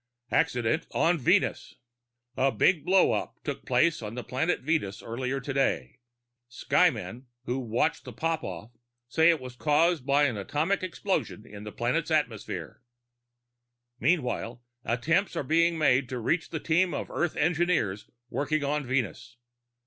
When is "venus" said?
1.19-1.75, 4.61-5.03, 18.83-19.37